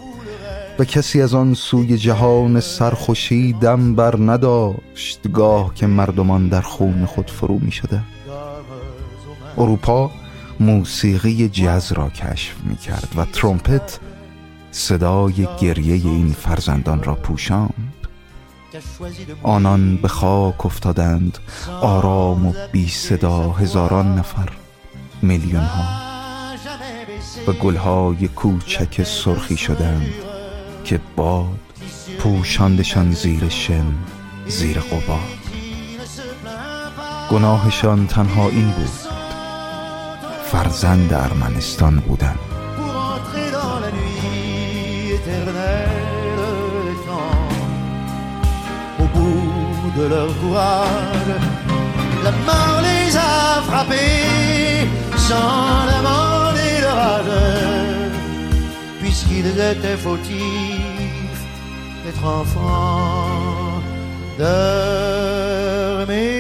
[0.79, 7.07] و کسی از آن سوی جهان سرخوشی دم بر نداشت گاه که مردمان در خون
[7.07, 8.03] خود فرو می شده
[9.59, 10.11] اروپا
[10.61, 13.99] موسیقی جز را کشف می کرد و ترومپت
[14.71, 17.96] صدای گریه این فرزندان را پوشاند.
[19.43, 21.39] آنان به خاک افتادند.
[21.81, 24.49] آرام و بی صدا هزاران نفر
[25.23, 25.85] میلیون ها
[27.47, 30.13] و گلهای کوچک سرخی شدند
[30.85, 31.59] که باد
[32.19, 33.95] پوشاندشان زیر شن
[34.47, 35.21] زیر قبار
[37.31, 38.91] گناهشان تنها این بود.
[40.45, 42.56] فرزند ارمنستان بودند.
[49.99, 51.33] De leur courage.
[52.25, 58.13] La mort les a frappés sans demander de rage,
[59.01, 61.43] puisqu'ils étaient fautifs
[62.05, 63.83] d'être enfants
[64.39, 66.36] d'Arménie.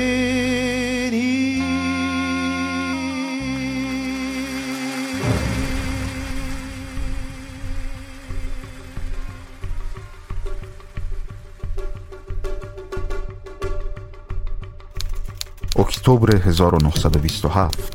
[15.96, 17.92] اکتبر 1927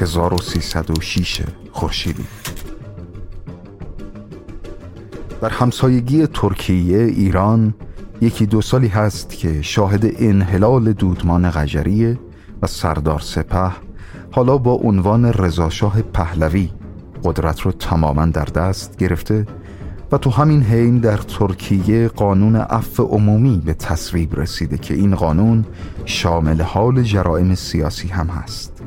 [0.00, 2.24] 1306 خورشیدی.
[5.40, 7.74] در همسایگی ترکیه ایران
[8.20, 12.18] یکی دو سالی هست که شاهد انحلال دودمان غجریه
[12.62, 13.70] و سردار سپه
[14.30, 16.70] حالا با عنوان رضاشاه پهلوی
[17.24, 19.46] قدرت رو تماما در دست گرفته
[20.12, 25.64] و تو همین حین در ترکیه قانون عفو عمومی به تصویب رسیده که این قانون
[26.04, 28.82] شامل حال جرائم سیاسی هم هست.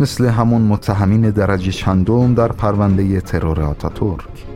[0.00, 4.46] مثل همون متهمین درجه چندم در پرونده ترور آتاتورک.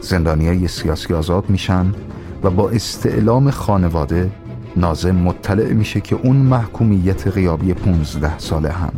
[0.00, 1.94] زندانیای سیاسی آزاد میشن
[2.42, 4.30] و با استعلام خانواده
[4.76, 8.92] نازم مطلع میشه که اون محکومیت غیابی 15 ساله هم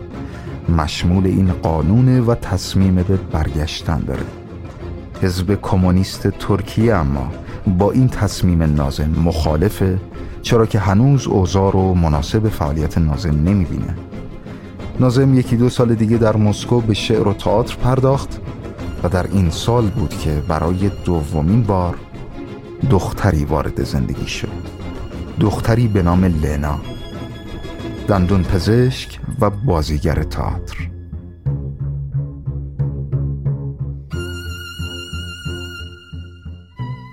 [0.76, 4.39] مشمول این قانونه و تصمیم به برگشتن داره.
[5.23, 7.33] حزب کمونیست ترکیه اما
[7.67, 9.99] با این تصمیم نازم مخالفه
[10.43, 13.97] چرا که هنوز اوضاع رو مناسب فعالیت نازم نمی‌بینه.
[15.01, 18.41] نازم یکی دو سال دیگه در مسکو به شعر و تئاتر پرداخت
[19.03, 21.95] و در این سال بود که برای دومین بار
[22.91, 24.49] دختری وارد زندگی شد.
[25.41, 26.81] دختری به نام لنا
[28.09, 30.89] دندون پزشک و بازیگر تئاتر.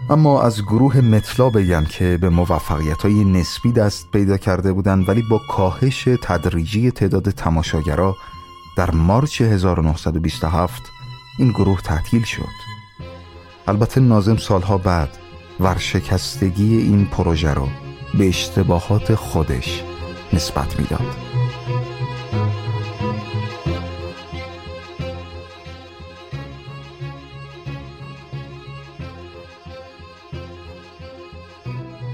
[0.09, 5.21] اما از گروه متلا بگم که به موفقیت های نسبی دست پیدا کرده بودند ولی
[5.29, 8.17] با کاهش تدریجی تعداد تماشاگرها
[8.77, 10.81] در مارچ 1927
[11.39, 12.57] این گروه تعطیل شد
[13.67, 15.17] البته نازم سالها بعد
[15.59, 17.67] ورشکستگی این پروژه را
[18.17, 19.83] به اشتباهات خودش
[20.33, 21.26] نسبت می‌داد.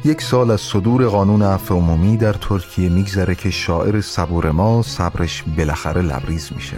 [0.06, 5.44] یک سال از صدور قانون عفو عمومی در ترکیه میگذره که شاعر صبور ما صبرش
[5.58, 6.78] بالاخره لبریز میشه.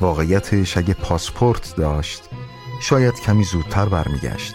[0.00, 2.22] واقعیتش اگه پاسپورت داشت.
[2.82, 4.54] شاید کمی زودتر برمیگشت.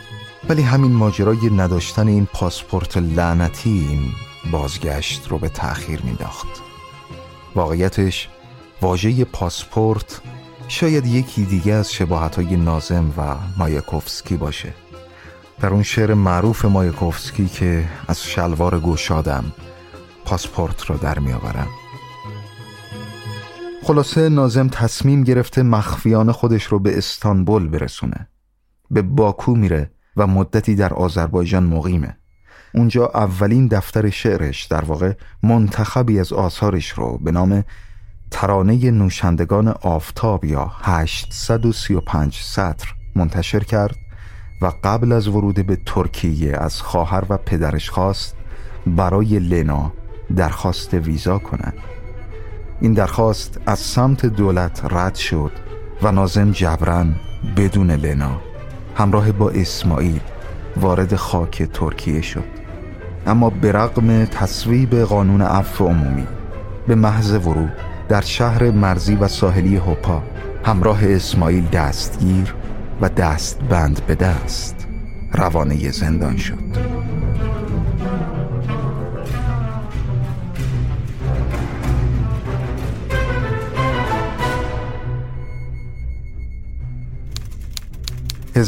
[0.49, 4.11] ولی همین ماجرای نداشتن این پاسپورت لعنتی این
[4.51, 6.47] بازگشت رو به تأخیر مینداخت
[7.55, 8.29] واقعیتش
[8.81, 10.21] واژه پاسپورت
[10.67, 14.73] شاید یکی دیگه از شباهت های نازم و مایکوفسکی باشه.
[15.61, 19.43] در اون شعر معروف مایکوفسکی که از شلوار گوشادم
[20.25, 21.67] پاسپورت را در میآورم.
[23.83, 28.27] خلاصه نازم تصمیم گرفته مخفیانه خودش رو به استانبول برسونه.
[28.91, 32.17] به باکو میره و مدتی در آذربایجان مقیمه.
[32.73, 37.63] اونجا اولین دفتر شعرش در واقع منتخبی از آثارش رو به نام
[38.31, 43.95] ترانه نوشندگان آفتاب یا 835 سطر منتشر کرد.
[44.61, 48.35] و قبل از ورود به ترکیه از خواهر و پدرش خواست
[48.87, 49.93] برای لنا
[50.35, 51.77] درخواست ویزا کنند.
[52.81, 55.51] این درخواست از سمت دولت رد شد
[56.01, 57.15] و نازم جبران
[57.57, 58.41] بدون لنا
[58.95, 60.21] همراه با اسماعیل
[60.77, 62.61] وارد خاک ترکیه شد.
[63.27, 66.27] اما به رغم تصویب قانون عفو عمومی
[66.87, 67.71] به محض ورود
[68.09, 70.23] در شهر مرزی و ساحلی هوپا
[70.65, 72.53] همراه اسماعیل دستگیر
[73.01, 74.87] و دست بند به دست
[75.33, 76.91] روانه زندان شد.
[88.55, 88.59] ...1928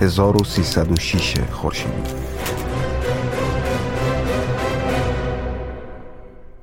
[0.00, 1.92] 1306 خورشیدی.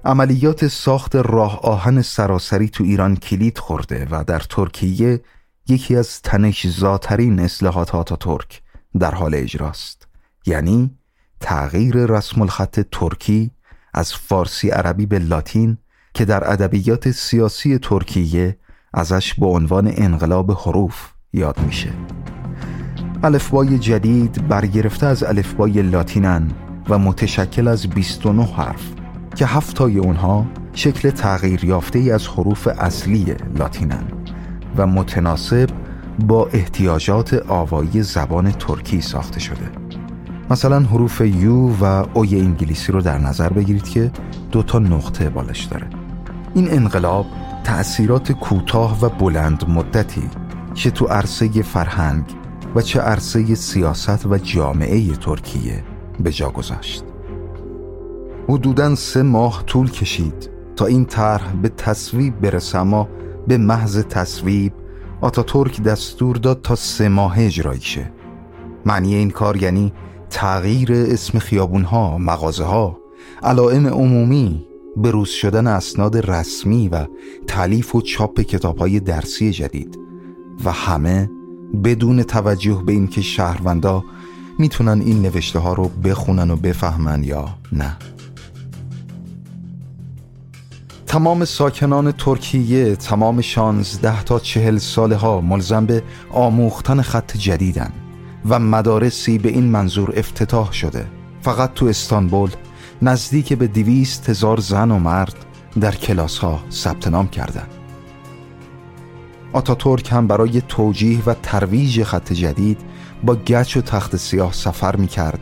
[0.06, 5.22] عملیات ساخت راه آهن سراسری تو ایران کلید خورده و در ترکیه
[5.67, 8.62] یکی از تنش زاترین اصلاحات ترک
[8.99, 10.08] در حال اجراست.
[10.45, 10.97] یعنی
[11.39, 13.51] تغییر رسم الخط ترکی
[13.93, 15.78] از فارسی عربی به لاتین
[16.13, 18.58] که در ادبیات سیاسی ترکیه
[18.93, 21.93] ازش به عنوان انقلاب حروف یاد میشه.
[23.23, 26.51] الفبای جدید برگرفته از الفبای لاتینن
[26.89, 28.84] و متشکل از 29 حرف
[29.36, 34.04] که هفتای اونها شکل تغییر یافته ای از حروف اصلی لاتینن.
[34.77, 35.69] و متناسب
[36.27, 39.69] با احتیاجات آوایی زبان ترکی ساخته شده.
[40.49, 44.11] مثلا حروف یو و اوی انگلیسی رو در نظر بگیرید که
[44.51, 45.88] دو تا نقطه بالش داره.
[46.53, 47.25] این انقلاب
[47.63, 50.29] تأثیرات کوتاه و بلند مدتی
[50.73, 52.23] چه تو عرصه فرهنگ
[52.75, 55.83] و چه عرصه سیاست و جامعه ترکیه
[56.19, 57.03] به جا گذاشت.
[58.49, 62.77] حدودا سه ماه طول کشید تا این طرح به تصویب برسه.
[62.77, 63.07] اما
[63.47, 64.73] به محض تصویب
[65.21, 68.12] آتاتورک دستور داد تا سه ماه اجرایی شه.
[68.86, 69.93] معنی این کار یعنی
[70.29, 72.97] تغییر اسم خیابونها، مغازه ها،
[73.43, 74.65] علائم عمومی
[74.97, 77.08] بروز شدن اسناد رسمی و
[77.47, 79.99] تعلیف و چاپ کتاب های درسی جدید.
[80.65, 81.29] و همه
[81.84, 84.03] بدون توجه به اینکه شهروندا
[84.60, 87.97] می‌تونن این نوشته ها رو بخونن و بفهمن یا نه.
[91.08, 97.91] تمام ساکنان ترکیه تمام شانزده تا چهل ساله ها ملزم به آموختن خط جدیدن
[98.50, 101.06] و مدارسی به این منظور افتتاح شده
[101.41, 102.50] فقط تو استانبول
[103.02, 105.36] نزدیک به دویست هزار زن و مرد
[105.80, 107.70] در کلاس ها ثبت نام کردند.
[109.54, 112.78] آتاتورک هم برای توجیه و ترویج خط جدید
[113.24, 115.39] با گچ و تخت سیاه سفر می کرد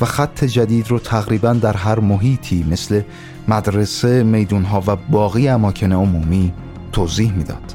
[0.00, 3.02] و خط جدید رو تقریبا در هر محیطی مثل
[3.48, 6.52] مدرسه، میدونها و باقی اماکن عمومی
[6.92, 7.74] توضیح می‌داد.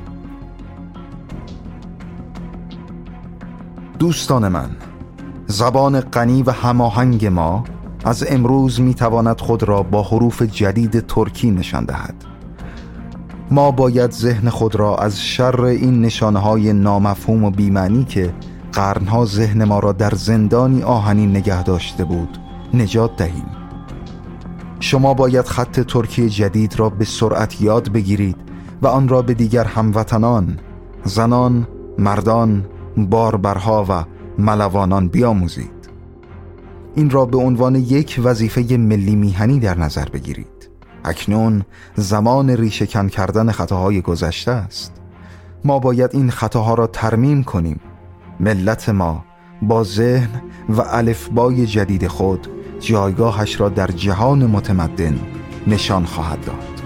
[3.99, 4.69] دوستان من
[5.47, 7.63] زبان غنی و هماهنگ ما
[8.05, 12.15] از امروز می‌تواند خود را با حروف جدید ترکی نشان دهد
[13.51, 18.33] ما باید ذهن خود را از شر این نشانه های نامفهوم و بیمعنی که
[18.73, 22.37] قرنها ذهن ما را در زندانی آهنی نگه داشته بود
[22.73, 23.45] نجات دهیم.
[24.79, 28.35] شما باید خط ترکی جدید را به سرعت یاد بگیرید
[28.81, 30.59] و آن را به دیگر هموطنان
[31.03, 32.65] زنان، مردان،
[32.97, 34.03] باربرها و
[34.41, 35.89] ملوانان بیاموزید.
[36.95, 40.69] این را به عنوان یک وظیفه ملی میهنی در نظر بگیرید.
[41.05, 41.63] اکنون
[41.95, 44.93] زمان ریشهکن کردن خطاهای گذشته است.
[45.65, 47.79] ما باید این خطاها را ترمیم کنیم
[48.39, 49.25] ملت ما
[49.61, 52.47] با ذهن و الفبای جدید خود
[52.79, 55.19] جایگاهش را در جهان متمدن
[55.67, 56.79] نشان خواهد داد.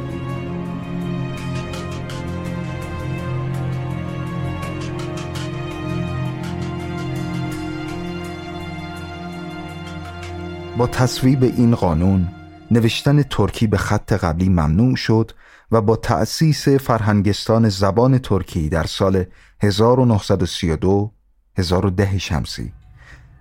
[10.78, 12.28] با تصویب این قانون
[12.72, 15.32] نوشتن ترکی به خط قبلی ممنوع شد
[15.72, 19.26] و با تأسیس فرهنگستان زبان ترکی در سال
[19.62, 21.12] 1932
[21.58, 22.74] 1010 شمسی.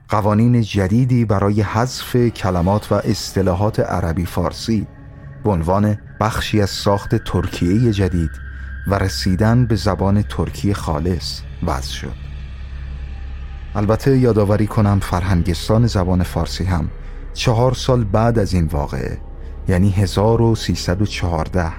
[0.08, 4.86] قوانین جدیدی برای حذف کلمات و اصطلاحات عربی فارسی
[5.44, 8.30] به عنوان بخشی از ساخت ترکیه جدید
[8.86, 12.14] و رسیدن به زبان ترکی خالص وضع شد.
[13.74, 16.90] البته یادآوری کنم فرهنگستان زبان فارسی هم
[17.32, 19.18] چهار سال بعد از این واقعه
[19.68, 21.72] یعنی 1314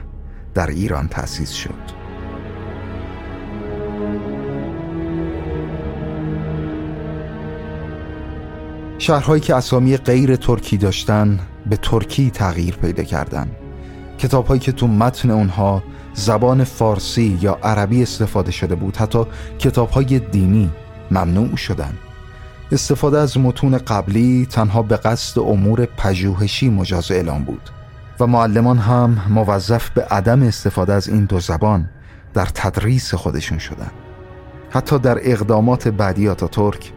[0.54, 2.03] در ایران تأسیس شد.
[9.04, 13.52] شهرهایی که اسامی غیر ترکی داشتن به ترکی تغییر پیدا کردن.
[14.18, 15.84] کتابهایی که تو متن اونها
[16.14, 19.26] زبان فارسی یا عربی استفاده شده بود حتی
[19.60, 20.70] کتابهای دینی
[21.12, 21.94] ممنوع شدن.
[22.72, 27.70] استفاده از متون قبلی تنها به قصد امور پژوهشی مجاز اعلام بود
[28.20, 31.90] و معلمان هم موظف به عدم استفاده از این دو زبان
[32.34, 33.92] در تدریس خودشون شدن.
[34.70, 36.92] حتی در اقدامات بعدی ترک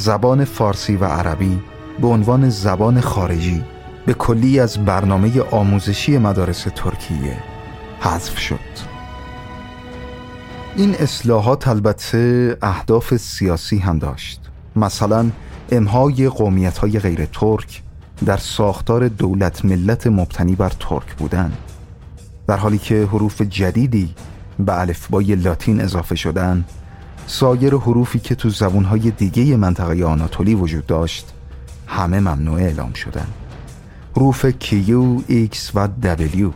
[0.00, 1.60] زبان فارسی و عربی
[2.00, 3.64] به عنوان زبان خارجی
[4.06, 7.36] به کلی از برنامه آموزشی مدارس ترکیه
[8.00, 8.88] حذف شد.
[10.76, 14.40] این اصلاحات البته اهداف سیاسی هم داشت.
[14.76, 15.30] مثلا
[15.72, 17.82] امهای قومیت های غیر ترک
[18.26, 21.52] در ساختار دولت ملت مبتنی بر ترک بودن
[22.46, 24.14] در حالی که حروف جدیدی
[24.58, 26.64] به الفبای لاتین اضافه شدن
[27.30, 31.32] سایر حروفی که تو زبونهای دیگه منطقه آناتولی وجود داشت
[31.86, 33.26] همه ممنوع اعلام شدن.
[34.16, 36.50] حروف Q، X و W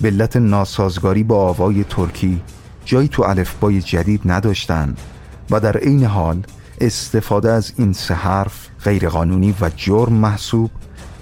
[0.00, 2.40] به علت ناسازگاری با آوای ترکی
[2.84, 4.94] جایی تو الفبای جدید نداشتن
[5.50, 6.42] و در عین حال
[6.80, 10.70] استفاده از این سه حرف غیرقانونی و جرم محسوب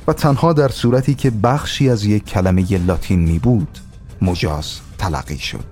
[0.06, 3.78] و تنها در صورتی که بخشی از یک کلمه لاتین می بود
[4.22, 5.64] مجاز تلقی شد.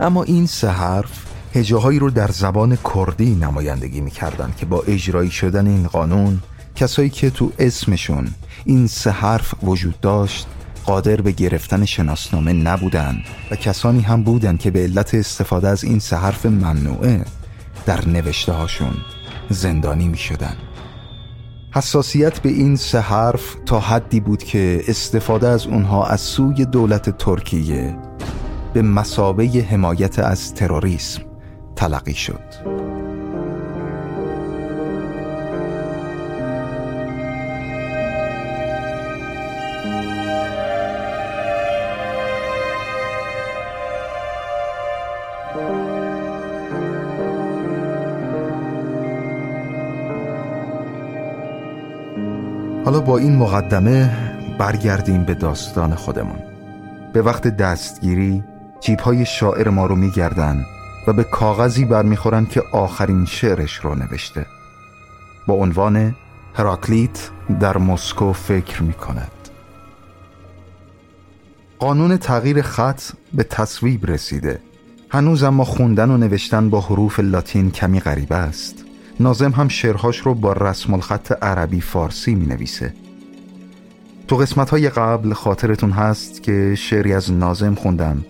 [0.00, 1.25] اما این سه حرف
[1.56, 6.40] هجاهایی رو در زبان کردی نمایندگی می کردن که با اجرایی شدن این قانون
[6.74, 8.28] کسایی که تو اسمشون
[8.64, 10.46] این سه حرف وجود داشت
[10.84, 15.98] قادر به گرفتن شناسنامه نبودند و کسانی هم بودند که به علت استفاده از این
[15.98, 17.24] سه حرف ممنوعه
[17.86, 18.94] در نوشته هاشون
[19.50, 20.56] زندانی می شدن.
[21.74, 27.18] حساسیت به این سه حرف تا حدی بود که استفاده از اونها از سوی دولت
[27.18, 27.96] ترکیه
[28.74, 31.22] به مسابه حمایت از تروریسم
[31.76, 32.40] تلقی شد.
[52.84, 54.10] حالا با این مقدمه
[54.58, 56.38] برگردیم به داستان خودمون
[57.12, 58.44] به وقت دستگیری
[59.04, 60.64] های شاعر ما رو میگردن
[61.06, 64.46] و به کاغذی برمیخورن که آخرین شعرش رو نوشته.
[65.46, 66.14] با عنوان
[66.54, 67.30] هراکلیت
[67.60, 69.30] در مسکو فکر می کند
[71.78, 73.02] قانون تغییر خط
[73.34, 74.60] به تصویب رسیده.
[75.10, 78.86] هنوز اما خوندن و نوشتن با حروف لاتین کمی غریبه است.
[79.20, 82.94] نازم هم شعرهاش رو با رسم الخط عربی فارسی می نویسه
[84.28, 88.24] تو قسمت های قبل خاطرتون هست که شعری از نازم خوندم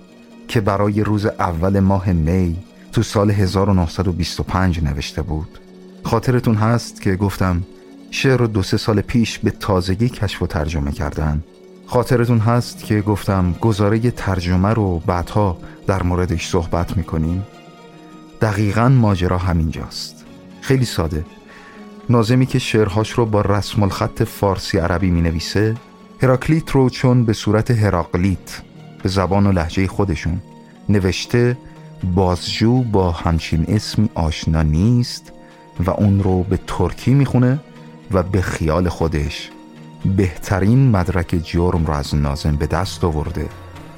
[0.48, 2.56] که برای روز اول ماه می
[2.96, 5.58] تو سال 1925 نوشته بود.
[6.04, 7.62] خاطرتون هست که گفتم
[8.10, 11.44] شعر رو دو سه سال پیش به تازگی کشف و ترجمه کردن.
[11.86, 17.46] خاطرتون هست که گفتم گزاره ترجمه رو بعدها در موردش صحبت می‌کنیم.
[18.40, 20.24] دقیقا ماجرا همینجاست.
[20.60, 21.24] خیلی ساده.
[22.10, 25.74] نازمی که شعرهاش رو با رسم الخط فارسی عربی می نویسه
[26.22, 28.62] هراکلیت رو چون به صورت هراقلیت
[29.02, 30.42] به زبان و لحجه خودشون
[30.88, 31.56] نوشته
[32.14, 35.32] بازجو با همچین اسمی آشنا نیست
[35.86, 37.58] و اون رو به ترکی می‌خونه
[38.10, 39.50] و به خیال خودش
[40.16, 43.48] بهترین مدرک جرم رو از نازم به دست آورده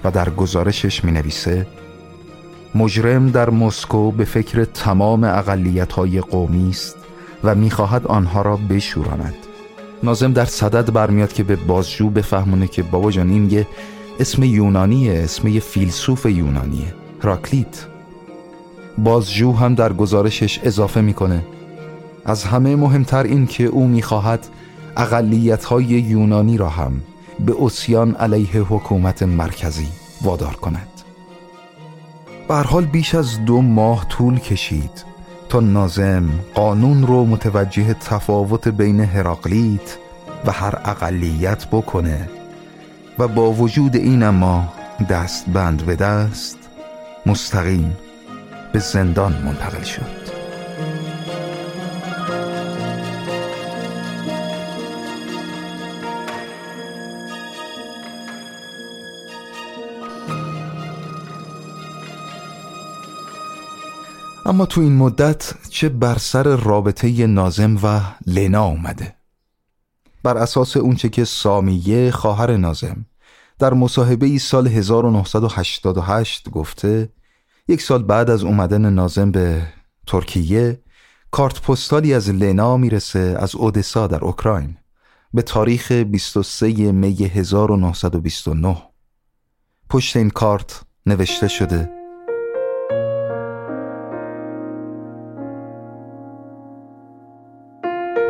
[0.05, 1.67] و در گزارشش می نویسه
[2.75, 6.97] مجرم در مسکو به فکر تمام اقلیت های قومی است
[7.45, 9.35] و می‌خواهد آنها را بشوراند.
[10.03, 13.67] نازم در صدد برمیاد که به بازجو بفهمونه که بابا جان این یه
[14.21, 16.95] اسم یونانیه اسم یه فیلسوف یونانیه.
[17.23, 17.85] راکلیت
[18.99, 21.45] بازجو هم در گزارشش اضافه می‌کنه.
[22.25, 24.47] از همه مهمتر این که او می‌خواهد
[24.97, 27.01] اقلیت های یونانی را هم
[27.47, 29.89] به اسیان علیه حکومت مرکزی
[30.23, 30.89] وادار کند.
[32.51, 35.05] حال بیش از دو ماه طول کشید
[35.49, 39.97] تا نازم قانون رو متوجه تفاوت بین هراقلیت
[40.47, 42.29] و هر اقلیت بکنه
[43.19, 44.73] و با وجود این اما
[45.11, 46.58] دست بند به دست
[47.29, 47.97] مستقیم
[48.73, 50.29] به زندان منتقل شد.
[64.47, 69.15] اما تو این مدت چه بر سر رابطه نازم و لینا اومده؟
[70.23, 73.07] بر اساس اونچه که سامیه خواهر نازم
[73.59, 77.18] در مصاحبه ای سال 1988 گفته
[77.69, 79.63] یک سال بعد از اومدن نازم به
[80.07, 80.83] ترکیه
[81.31, 84.77] کارت پستالی از لینا می‌رسه از اودسا در اوکراین
[85.35, 88.83] به تاریخ 23 می 1929
[89.91, 91.91] پشت این کارت نوشته شده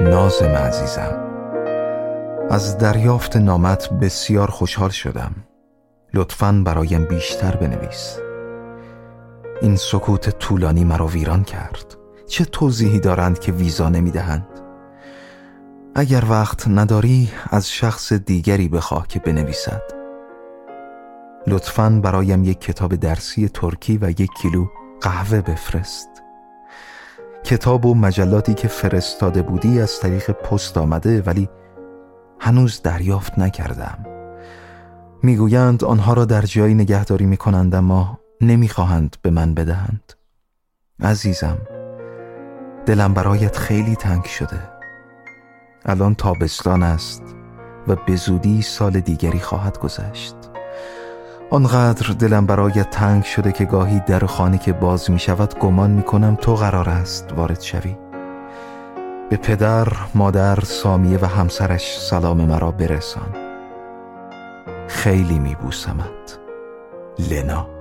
[0.01, 1.25] نازم عزیزم
[2.51, 5.35] از دریافت نامت بسیار خوشحال شدم.
[6.15, 8.28] لطفا برایم بیشتر بنویس.
[9.63, 11.97] این سکوت طولانی مرا ویران کرد.
[12.27, 14.47] چه توضیحی دارند که ویزا نمی‌دهند؟
[15.95, 19.83] اگر وقت نداری از شخص دیگری بخواه که بنویسد.
[21.47, 24.67] لطفا برایم یک کتاب درسی ترکی و یک کیلو
[25.01, 26.09] قهوه بفرست.
[27.45, 31.49] کتاب و مجلاتی که فرستاده بودی از طریق پست آمده ولی
[32.41, 34.07] هنوز دریافت نکردم.
[35.23, 40.13] می‌گویند آنها را در جایی نگهداری می‌کنند اما نمی‌خواهند به من بدهند.
[41.01, 41.59] عزیزم
[42.87, 44.71] دلم برایت خیلی تنگ شده.
[45.85, 47.23] الان تابستان است
[47.89, 50.35] و به زودی سال دیگری خواهد گذشت.
[51.51, 56.03] آنقدر دلم برایت تنگ شده که گاهی در خانه که باز می شود گمان می
[56.03, 57.97] کنم تو قرار است وارد شوی.
[59.31, 63.37] به پدر، مادر، سامیه و همسرش سلام مرا برسان.
[64.89, 66.39] خیلی می بوسمت
[67.31, 67.78] لنا.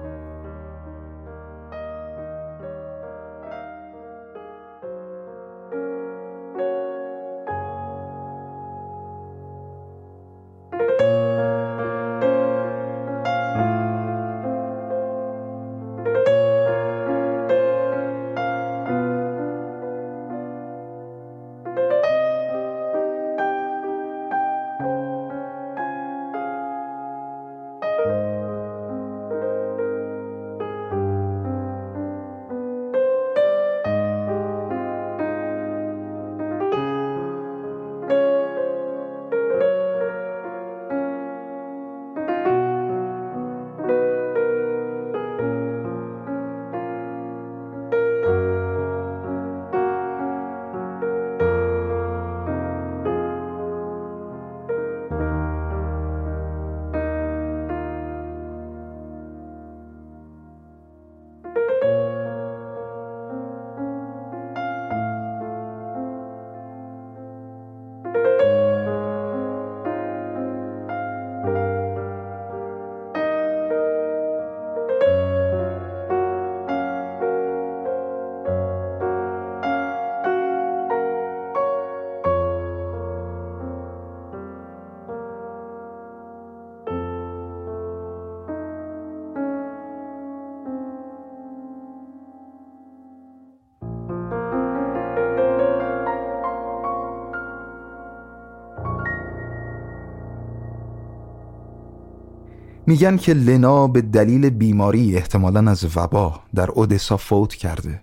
[102.88, 108.02] میگن که لنا به دلیل بیماری احتمالا از وبا در اودسا فوت کرده.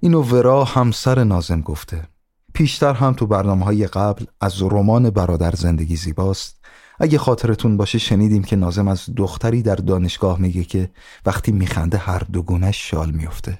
[0.00, 2.08] اینو ورا همسر نازم گفته.
[2.54, 6.60] پیشتر هم تو برنامه های قبل از رمان برادر زندگی زیباست.
[7.00, 10.90] اگه خاطرتون باشه شنیدیم که نازم از دختری در دانشگاه میگه که
[11.26, 13.58] وقتی میخنده هر دو گونش شال میفته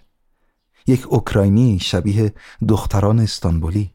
[0.87, 2.35] یک اوکراینی شبیه
[2.69, 3.91] دختران استانبولی.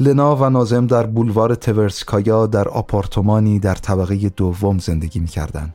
[0.00, 5.74] لنا و نازم در بولوار تورسکایا در آپارتمانی در طبقه دوم زندگی می‌کردند.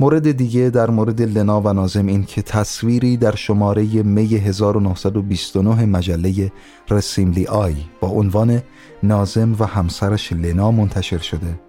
[0.00, 6.52] مورد دیگه در مورد لنا و نازم این که تصویری در شماره می 1929 مجله
[6.90, 8.62] رسیملی آی با عنوان
[9.02, 11.60] نازم و همسرش لنا منتشر شده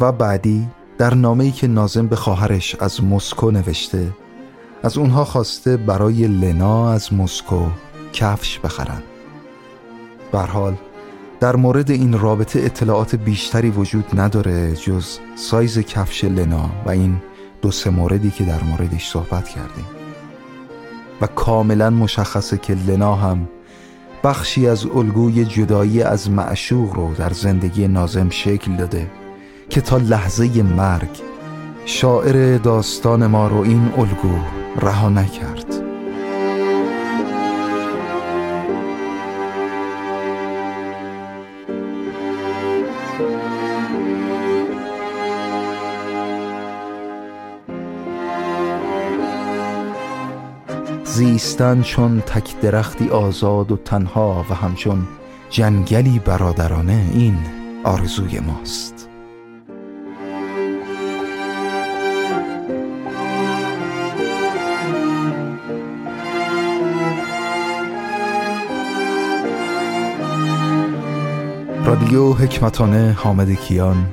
[0.00, 4.08] و بعدی در نامه‌ای که نازم به خواهرش از مسکو نوشته
[4.82, 7.66] از اونها خواسته برای لنا از مسکو
[8.12, 9.02] کفش بخرن.
[10.32, 10.74] حال
[11.44, 17.16] در مورد این رابطه اطلاعات بیشتری وجود نداره جز سایز کفش لنا و این
[17.62, 19.84] دو سه موردی که در موردش صحبت کردیم.
[21.20, 23.48] و کاملا مشخصه که لنا هم
[24.24, 29.10] بخشی از الگوی جدایی از معشوق رو در زندگی نازم شکل داده
[29.70, 31.20] که تا لحظه مرگ
[31.84, 34.38] شاعر داستان ما رو این الگو
[34.76, 35.83] رها نکرد.
[51.14, 55.06] زیستن چون تک درختی آزاد و تنها و همچون
[55.50, 57.38] جنگلی برادرانه این
[57.84, 59.08] آرزوی ماست.
[71.84, 74.06] رادیو حکمتانه حامد کیان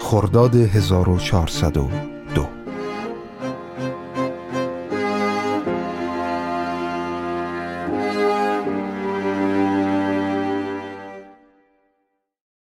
[0.00, 2.11] خرداد 1400